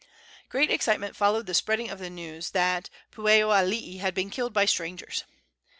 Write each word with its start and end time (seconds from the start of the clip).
Great 0.49 0.71
excitement 0.71 1.15
followed 1.15 1.45
the 1.45 1.53
spreading 1.53 1.91
of 1.91 1.99
the 1.99 2.09
news 2.09 2.49
that 2.53 2.89
Pueoalii 3.11 3.99
had 3.99 4.15
been 4.15 4.31
killed 4.31 4.51
by 4.51 4.65
strangers. 4.65 5.25